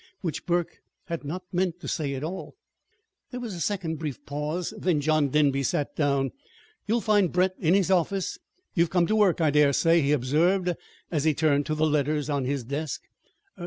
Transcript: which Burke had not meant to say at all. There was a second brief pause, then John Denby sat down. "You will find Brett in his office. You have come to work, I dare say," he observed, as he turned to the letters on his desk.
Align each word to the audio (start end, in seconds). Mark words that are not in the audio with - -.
which 0.21 0.47
Burke 0.47 0.79
had 1.05 1.23
not 1.23 1.43
meant 1.51 1.79
to 1.79 1.87
say 1.87 2.15
at 2.15 2.23
all. 2.23 2.55
There 3.29 3.39
was 3.39 3.53
a 3.53 3.61
second 3.61 3.97
brief 3.99 4.25
pause, 4.25 4.73
then 4.75 4.99
John 4.99 5.29
Denby 5.29 5.61
sat 5.61 5.95
down. 5.95 6.31
"You 6.87 6.95
will 6.95 7.01
find 7.01 7.31
Brett 7.31 7.53
in 7.59 7.75
his 7.75 7.91
office. 7.91 8.39
You 8.73 8.81
have 8.81 8.89
come 8.89 9.05
to 9.05 9.15
work, 9.15 9.41
I 9.41 9.51
dare 9.51 9.73
say," 9.73 10.01
he 10.01 10.11
observed, 10.11 10.73
as 11.11 11.23
he 11.23 11.35
turned 11.35 11.67
to 11.67 11.75
the 11.75 11.85
letters 11.85 12.31
on 12.31 12.45
his 12.45 12.63
desk. 12.63 13.03